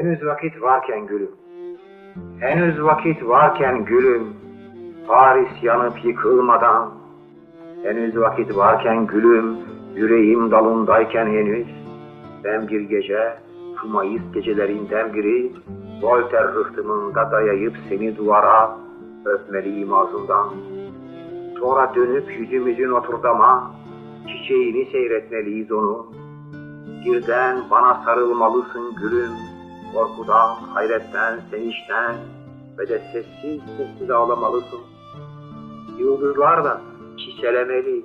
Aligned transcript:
Henüz 0.00 0.26
vakit 0.26 0.62
varken 0.62 1.06
gülüm. 1.06 1.30
Henüz 2.38 2.82
vakit 2.82 3.28
varken 3.28 3.84
gülüm. 3.84 4.26
Paris 5.06 5.48
yanıp 5.62 6.04
yıkılmadan. 6.04 6.90
Henüz 7.82 8.16
vakit 8.16 8.56
varken 8.56 9.06
gülüm. 9.06 9.56
Yüreğim 9.94 10.50
dalındayken 10.50 11.26
henüz. 11.26 11.66
Ben 12.44 12.68
bir 12.68 12.80
gece, 12.80 13.38
şu 13.80 13.88
Mayıs 13.88 14.22
gecelerinden 14.34 15.14
biri, 15.14 15.52
Voltaire 16.02 16.54
rıhtımında 16.54 17.30
dayayıp 17.30 17.76
seni 17.88 18.16
duvara 18.16 18.76
öpmeliyim 19.24 19.94
ağzından. 19.94 20.48
Sonra 21.58 21.94
dönüp 21.94 22.38
yüzümüzün 22.38 22.90
oturdama, 22.90 23.70
çiçeğini 24.28 24.90
seyretmeliyiz 24.92 25.72
onu. 25.72 26.06
Birden 27.04 27.56
bana 27.70 28.02
sarılmalısın 28.04 28.94
gülüm, 29.02 29.59
korkudan, 29.94 30.54
hayretten, 30.54 31.40
sevinçten 31.50 32.16
ve 32.78 32.88
de 32.88 33.02
sessiz 33.12 33.60
sessiz 33.76 34.10
ağlamalısın. 34.10 34.80
Yıldızlar 35.98 36.64
da 36.64 36.80
çiselemeli, 37.18 38.04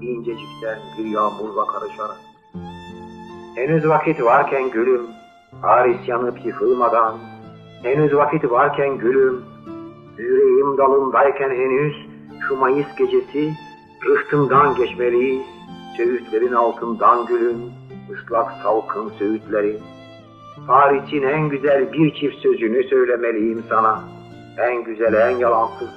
incecikten 0.00 0.78
bir 0.98 1.04
yağmurla 1.04 1.66
karışarak. 1.66 2.20
Henüz 3.54 3.88
vakit 3.88 4.22
varken 4.22 4.70
gülüm, 4.70 5.06
Paris 5.62 6.08
yanıp 6.08 6.46
yıkılmadan, 6.46 7.18
henüz 7.82 8.14
vakit 8.14 8.50
varken 8.50 8.98
gülüm, 8.98 9.44
yüreğim 10.18 10.78
dalındayken 10.78 11.50
henüz 11.50 11.94
şu 12.48 12.56
Mayıs 12.56 12.94
gecesi 12.96 13.52
rıhtımdan 14.06 14.74
geçmeliyiz, 14.74 15.42
söğütlerin 15.96 16.52
altından 16.52 17.26
gülüm, 17.26 17.56
ıslak 18.12 18.52
salkın 18.62 19.08
söğütlerin. 19.18 19.80
Paris'in 20.66 21.22
en 21.22 21.48
güzel 21.48 21.92
bir 21.92 22.14
çift 22.14 22.36
sözünü 22.42 22.84
söylemeliyim 22.84 23.64
sana, 23.68 24.04
en 24.58 24.84
güzel 24.84 25.14
en 25.14 25.36
yalansız. 25.36 25.90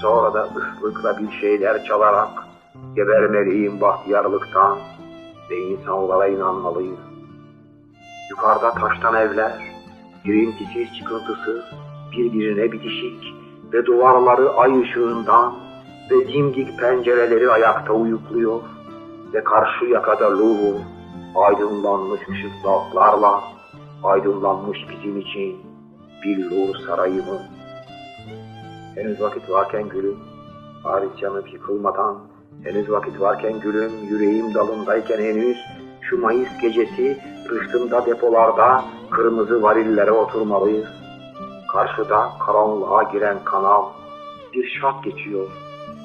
Sonra 0.00 0.34
da 0.34 0.44
ıslıkla 0.44 1.18
bir 1.18 1.40
şeyler 1.40 1.84
çalarak 1.84 2.28
gebermeliyim 2.96 3.80
bahtiyarlıktan 3.80 4.78
ve 5.50 5.56
insanlara 5.58 6.26
inanmalıyım. 6.26 7.00
Yukarıda 8.30 8.70
taştan 8.70 9.14
evler, 9.14 9.52
girintisiz 10.24 10.98
çıkıntısız, 10.98 11.64
birbirine 12.12 12.72
bitişik 12.72 13.34
ve 13.72 13.86
duvarları 13.86 14.50
ay 14.50 14.82
ışığından 14.82 15.54
ve 16.10 16.28
dimdik 16.28 16.78
pencereleri 16.78 17.50
ayakta 17.50 17.92
uyukluyor 17.92 18.60
ve 19.34 19.44
karşı 19.44 19.84
yakada 19.84 20.38
Louvre 20.38 20.82
aydınlanmış 21.34 22.20
ışıklarla 22.28 23.42
aydınlanmış 24.04 24.78
bizim 24.90 25.18
için 25.18 25.56
billur 26.24 26.74
sarayımı. 26.86 27.42
Henüz 28.94 29.20
vakit 29.20 29.50
varken 29.50 29.88
gülüm, 29.88 30.18
Paris 30.82 31.22
yanıp 31.22 31.52
yıkılmadan, 31.52 32.18
henüz 32.64 32.90
vakit 32.90 33.20
varken 33.20 33.60
gülüm, 33.60 33.92
yüreğim 34.08 34.54
dalındayken 34.54 35.18
henüz, 35.18 35.56
şu 36.00 36.20
Mayıs 36.20 36.58
gecesi 36.62 37.18
rıhtımda 37.50 38.06
depolarda 38.06 38.84
kırmızı 39.10 39.62
varillere 39.62 40.12
oturmalıyız. 40.12 40.88
Karşıda 41.72 42.28
karanlığa 42.46 43.02
giren 43.02 43.36
kanal, 43.44 43.84
bir 44.54 44.80
şat 44.80 45.04
geçiyor. 45.04 45.46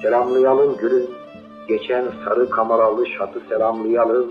Selamlayalım 0.01 0.77
gülüm, 0.77 1.07
geçen 1.67 2.05
sarı 2.25 2.49
kameralı 2.49 3.07
şatı 3.07 3.39
selamlayalım. 3.49 4.27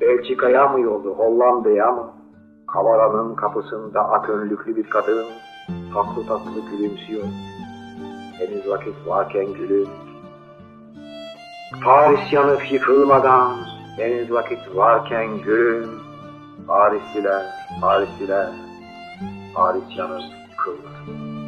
Belçika'ya 0.00 0.68
mı 0.68 0.80
yoldu, 0.80 1.14
Hollanda'ya 1.14 1.92
mı? 1.92 2.17
Kavaranın 2.72 3.34
kapısında 3.34 4.08
ak 4.08 4.28
önlüklü 4.28 4.76
bir 4.76 4.90
kadın 4.90 5.26
tatlı 5.94 6.26
tatlı 6.26 6.60
gülümsüyor. 6.70 7.24
Henüz 8.38 8.68
vakit 8.68 9.06
varken 9.06 9.52
gülüm. 9.52 9.88
Paris 11.84 12.32
yanıp 12.32 12.72
yıkılmadan 12.72 13.56
henüz 13.96 14.32
vakit 14.32 14.76
varken 14.76 15.38
gülüm. 15.38 15.90
Parisliler, 16.66 17.46
Parisliler, 17.80 18.48
Paris 19.54 19.96
yanıp 19.96 20.22
yıkılmasın. 20.50 21.47